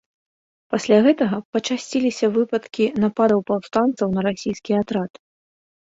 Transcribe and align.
Пасля 0.75 0.97
гэтага 1.07 1.37
пачасціліся 1.57 2.25
выпадкі 2.39 2.85
нападаў 3.03 3.39
паўстанцаў 3.53 4.07
на 4.19 4.29
расійскі 4.29 4.71
атрад. 4.83 5.11